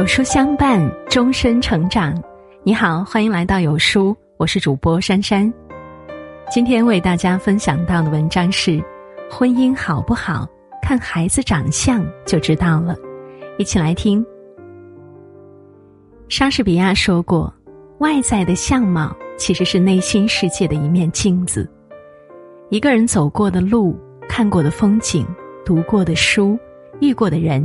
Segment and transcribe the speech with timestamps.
[0.00, 2.14] 有书相伴，终身成长。
[2.62, 5.52] 你好，欢迎来到有书，我是主播珊珊。
[6.50, 8.82] 今天为大家分享到的文章是：
[9.30, 10.48] 婚姻好不好，
[10.80, 12.96] 看孩子长相就知道了。
[13.58, 14.24] 一起来听。
[16.30, 17.52] 莎士比亚说过
[18.00, 21.70] ：“外在的相貌其实是内心世界的一面镜子。
[22.70, 23.94] 一个人走过的路、
[24.26, 25.26] 看过的风景、
[25.62, 26.58] 读过的书、
[27.02, 27.62] 遇过的人。”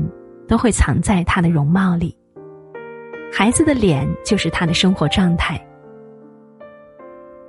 [0.48, 2.16] 都会藏在他的容貌里。
[3.32, 5.60] 孩子的脸就是他的生活状态。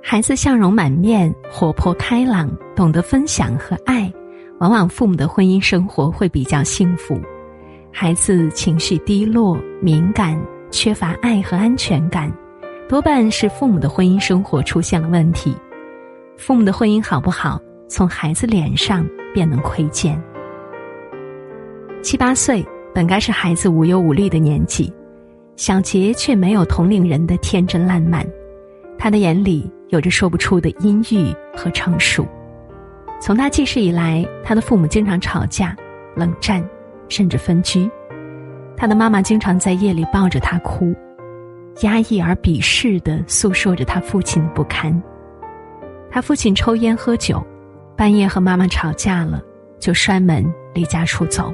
[0.01, 4.11] 孩子笑容满面、活泼开朗、懂得分享和爱，
[4.59, 7.19] 往往父母的婚姻生活会比较幸福。
[7.91, 10.39] 孩子情绪低落、敏感、
[10.71, 12.31] 缺乏爱和安全感，
[12.87, 15.55] 多半是父母的婚姻生活出现了问题。
[16.37, 20.21] 父母的婚姻好不好，从孩子脸上便能窥见。
[22.01, 22.65] 七八岁。
[22.95, 24.91] 本该是孩子无忧无虑的年纪，
[25.57, 28.23] 小杰却没有同龄人的天真烂漫，
[28.95, 32.27] 他的眼里有着说不出的阴郁和成熟。
[33.19, 35.75] 从他记事以来，他的父母经常吵架、
[36.15, 36.63] 冷战，
[37.09, 37.89] 甚至分居。
[38.77, 40.93] 他的妈妈经常在夜里抱着他哭，
[41.81, 45.01] 压抑而鄙视的诉说着他父亲的不堪。
[46.11, 47.43] 他父亲抽烟喝酒，
[47.95, 49.41] 半夜和妈妈吵架了，
[49.79, 51.51] 就摔门离家出走。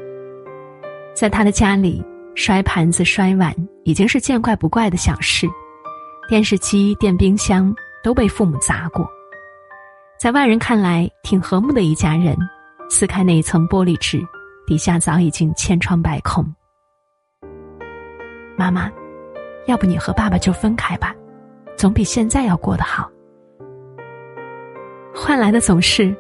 [1.14, 2.04] 在他的家里，
[2.36, 3.54] 摔盘子、摔碗
[3.84, 5.48] 已经是见怪不怪的小事，
[6.28, 9.08] 电视机、电冰箱都被父母砸过。
[10.20, 12.36] 在外人看来，挺和睦的一家人，
[12.90, 14.20] 撕开那一层玻璃纸，
[14.66, 16.44] 底下早已经千疮百孔。
[18.56, 18.90] 妈妈，
[19.68, 21.14] 要不你和爸爸就分开吧，
[21.78, 23.10] 总比现在要过得好。
[25.14, 26.16] 换来的总是，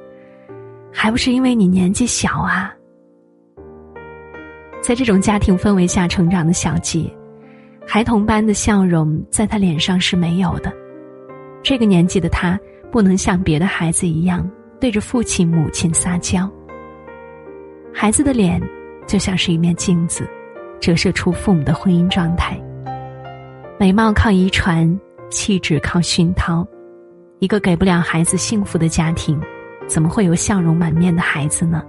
[0.92, 2.74] 还不是因为你年纪小啊。
[4.84, 7.10] 在这种家庭氛围下成长的小杰，
[7.88, 10.74] 孩童般的笑容在他脸上是没有的。
[11.64, 12.60] 这个年纪的他，
[12.92, 14.46] 不能像别的孩子一样
[14.82, 16.52] 对着父亲、母亲撒娇。
[17.94, 18.62] 孩子的脸
[19.08, 20.28] 就像是一面镜子，
[20.82, 22.62] 折射出父母的婚姻状态。
[23.80, 25.00] 美貌靠遗传，
[25.30, 26.68] 气质靠熏陶。
[27.40, 29.40] 一个给不了孩子幸福的家庭，
[29.88, 31.82] 怎么会有笑容满面的孩子呢？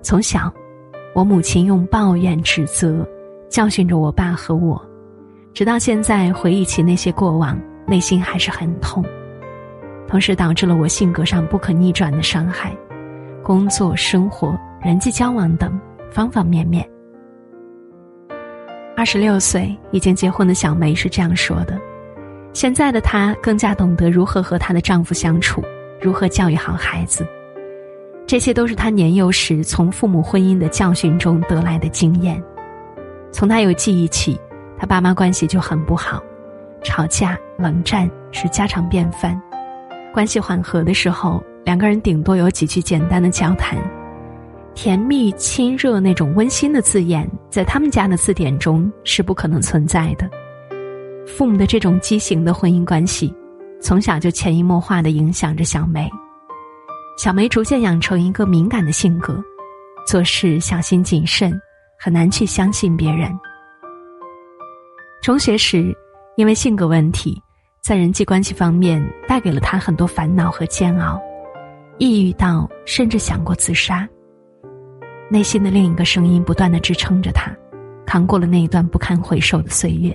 [0.00, 0.54] 从小。
[1.14, 3.06] 我母亲用抱怨、指责，
[3.48, 4.80] 教训着我爸和我，
[5.52, 9.04] 直到现在回忆起那些过往，内心还是很痛。
[10.08, 12.76] 同时导致了我性格上不可逆转的伤害，
[13.44, 15.80] 工作、生活、人际交往等
[16.10, 16.84] 方方面面。
[18.96, 21.80] 二十六岁已经结婚的小梅是这样说的
[22.52, 25.62] ：“现在的她更加懂得如何和她的丈夫相处，
[26.00, 27.24] 如何教育好孩子。”
[28.26, 32.42] 这些都是他年幼时从父母婚姻的教训中得来的经验。
[33.30, 34.38] 从他有记忆起，
[34.78, 36.22] 他爸妈关系就很不好，
[36.82, 39.40] 吵架、冷战是家常便饭。
[40.12, 43.78] 关系缓和的时候，两个人顶多有几句简单的交谈，
[44.74, 50.30] 甜蜜、亲热那种温馨的字眼，在他们家的字典中是不可能存在的。
[51.26, 53.34] 父母的这种畸形的婚姻关系，
[53.80, 56.08] 从小就潜移默化的影响着小梅。
[57.16, 59.42] 小梅逐渐养成一个敏感的性格，
[60.04, 61.58] 做事小心谨慎，
[61.98, 63.32] 很难去相信别人。
[65.22, 65.96] 中学时，
[66.36, 67.40] 因为性格问题，
[67.80, 71.20] 在人际关系方面带给了她很多烦恼和煎熬，
[71.98, 74.06] 抑郁到甚至想过自杀。
[75.30, 77.50] 内心的另一个声音不断的支撑着她，
[78.04, 80.14] 扛过了那一段不堪回首的岁月。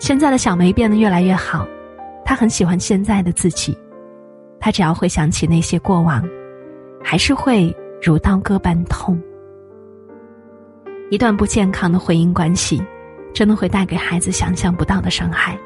[0.00, 1.66] 现在的小梅变得越来越好，
[2.24, 3.78] 她很喜欢现在的自己。
[4.64, 6.22] 他只要回想起那些过往，
[7.02, 9.20] 还是会如刀割般痛。
[11.10, 12.80] 一段不健康的婚姻关系，
[13.34, 15.58] 真的会带给孩子想象不到的伤害。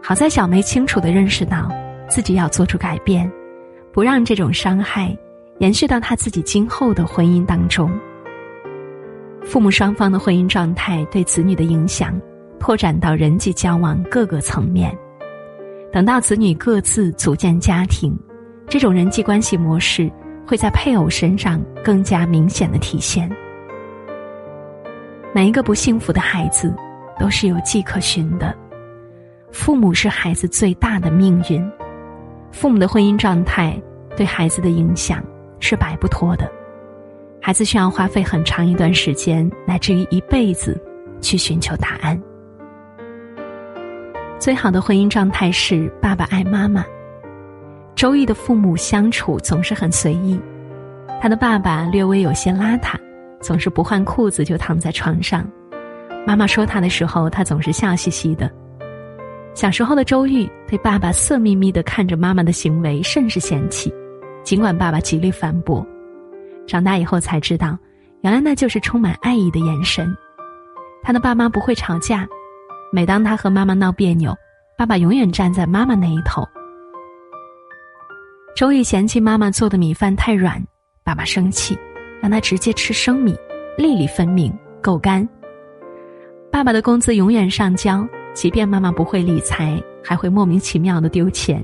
[0.00, 1.68] 好在小梅清楚的认识到，
[2.08, 3.28] 自己要做出改变，
[3.90, 5.16] 不让这种伤害
[5.58, 7.90] 延续到他自己今后的婚姻当中。
[9.44, 12.14] 父母双方的婚姻状态对子女的影响，
[12.60, 14.96] 拓展到人际交往各个层面。
[15.94, 18.18] 等到子女各自组建家庭，
[18.66, 20.10] 这种人际关系模式
[20.44, 23.30] 会在配偶身上更加明显的体现。
[25.32, 26.74] 每一个不幸福的孩子
[27.16, 28.52] 都是有迹可循的，
[29.52, 31.64] 父母是孩子最大的命运，
[32.50, 33.80] 父母的婚姻状态
[34.16, 35.22] 对孩子的影响
[35.60, 36.50] 是摆不脱的，
[37.40, 40.76] 孩子需要花费很长一段时间，乃至于一辈子，
[41.20, 42.20] 去寻求答案。
[44.44, 46.84] 最好的婚姻状态是爸爸爱妈妈。
[47.96, 50.38] 周易的父母相处总是很随意，
[51.18, 52.94] 他的爸爸略微有些邋遢，
[53.40, 55.50] 总是不换裤子就躺在床上。
[56.26, 58.50] 妈妈说他的时候，他总是笑嘻嘻的。
[59.54, 63.90] 小时候的周玉对爸爸色眯眯的看着妈妈的行为甚是嫌弃，
[64.42, 65.82] 尽管爸爸极力反驳。
[66.66, 67.78] 长大以后才知道，
[68.20, 70.14] 原来那就是充满爱意的眼神。
[71.02, 72.28] 他的爸妈不会吵架，
[72.94, 74.32] 每当他和妈妈闹别扭，
[74.78, 76.46] 爸爸永远站在妈妈那一头。
[78.54, 80.64] 周易嫌弃妈妈做的米饭太软，
[81.02, 81.76] 爸爸生气，
[82.22, 83.36] 让他直接吃生米，
[83.76, 85.28] 粒粒分明，够干。
[86.52, 91.60] 爸爸的工资永远上交，即便妈妈不会理财，还会莫名其妙的丢钱。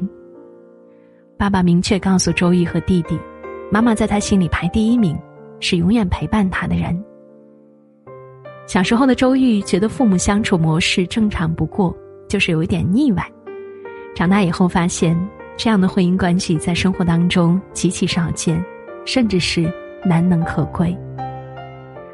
[1.39, 3.17] 爸爸明确告诉周易和弟弟。
[3.71, 5.17] 妈妈在他心里排第一名，
[5.61, 7.01] 是永远陪伴他的人。
[8.71, 11.93] 小时候的周玉觉得父母相处模式正常不过，
[12.29, 13.33] 就是有一点腻歪。
[14.15, 15.19] 长大以后发现，
[15.57, 18.65] 这样的婚姻关系在生活当中极其少见，
[19.05, 19.69] 甚至是
[20.05, 20.97] 难能可贵。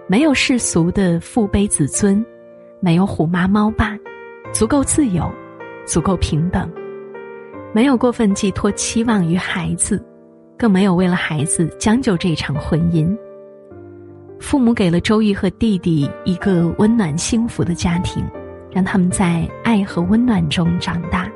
[0.09, 2.25] 没有世俗的父卑子尊，
[2.81, 3.95] 没有虎妈猫爸，
[4.51, 5.31] 足够自由，
[5.85, 6.73] 足够平等，
[7.75, 10.03] 没有过分寄托期望于孩子。
[10.57, 13.15] 更没有为了孩子将就这一场婚姻。
[14.39, 18.25] 父母给了周玉和弟弟一个温暖幸福的家庭，
[18.71, 21.29] 让他们在爱和温暖中长大。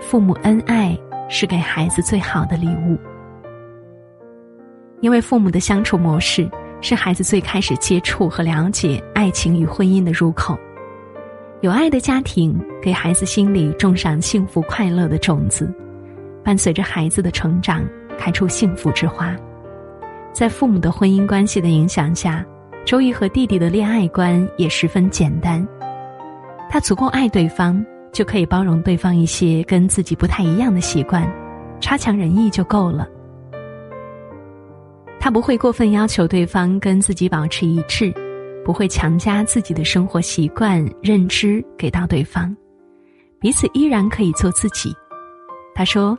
[0.00, 0.98] 父母恩爱
[1.28, 2.96] 是给孩子最好的礼物，
[5.00, 6.48] 因为父母的相处模式
[6.80, 10.58] 是孩子最开始接触和了解爱情与婚姻的入口。
[11.60, 15.72] 有爱的家庭给孩子心里种上幸福快乐的种子。
[16.44, 17.82] 伴随着孩子的成长，
[18.18, 19.34] 开出幸福之花。
[20.34, 22.44] 在父母的婚姻关系的影响下，
[22.84, 25.64] 周瑜和弟弟的恋爱观也十分简单。
[26.68, 27.82] 他足够爱对方，
[28.12, 31.24] 就可以包容对方一些跟自己不太一样的习惯，
[31.80, 33.08] 差强人意就够了。
[35.20, 38.12] 他不会过分要求对方跟自己保持一致，
[38.64, 42.54] 不会强加自己的生活习惯、认知给到对方，
[43.38, 44.92] 彼此依然可以做自己。
[45.76, 46.18] 他说。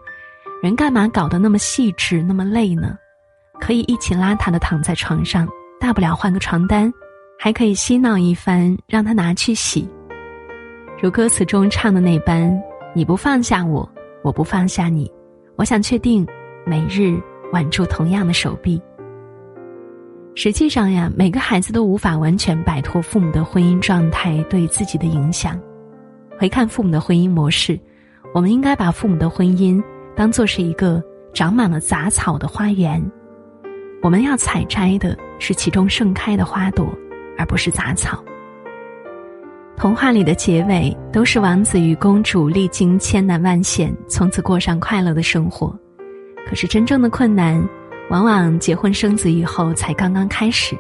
[0.64, 2.98] 人干嘛搞得那么细致，那么累呢？
[3.60, 5.48] 可以一起邋遢的躺在床上，
[5.80, 6.92] 大不了换个床单，
[7.40, 9.90] 还可以嬉闹一番，让他拿去洗。
[11.02, 12.57] 如歌词中唱的那般
[12.96, 13.88] ：“你不放下我，
[14.24, 15.12] 我不放下你。”
[15.57, 16.28] 我想确定，
[16.66, 17.18] 每日
[17.54, 18.81] 挽住同样的手臂。
[20.36, 25.57] 实际上呀，每个孩子都无法完全摆脱父母的婚姻状态对自己的影响。
[26.38, 27.80] 回看父母的婚姻模式，
[28.34, 29.81] 我们应该把父母的婚姻。
[30.13, 31.02] 当做是一个
[31.34, 33.02] 长满了杂草的花园，
[34.06, 36.96] 我们要采摘的是其中盛开的花朵，
[37.40, 38.24] 而不是杂草。
[39.75, 45.75] 童话里的结尾都是王子与公主历经千难万险，从此过上快乐的生活。
[46.48, 47.60] 可是真正的困难，
[48.12, 50.78] 往往结婚生子以后才刚刚开始。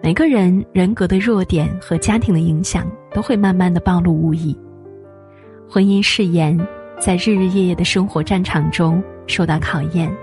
[0.00, 4.56] 每个人人格的弱点和家庭的影响，都会慢慢的暴露无遗。
[5.68, 6.56] 婚姻誓言。
[7.00, 10.14] 在日日夜夜的生活战场中受到考验，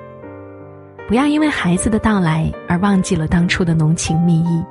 [1.07, 4.62] 不要因为孩子的到来而忘记了当初的浓情蜜意。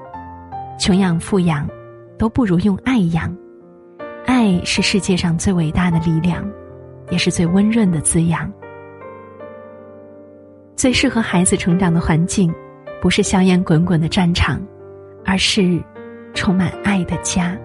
[0.79, 1.67] 穷养富养，
[2.19, 3.35] 都不如用爱养。
[4.27, 6.47] 爱是世界上最伟大的力量，
[7.09, 8.53] 也是最温润的滋养。
[10.77, 12.53] 最适合孩子成长的环境，
[13.01, 14.61] 不是硝烟滚滚的战场，
[15.25, 15.83] 而是
[16.35, 17.57] 充满爱的家。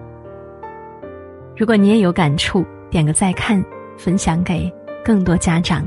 [1.54, 3.62] 如果你也有感触，点个再看。
[3.98, 4.72] 分享给
[5.04, 5.86] 更多家长，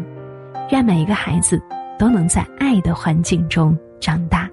[0.71, 1.59] 愿每一个孩子
[1.97, 4.44] 都能在爱的环境中长大。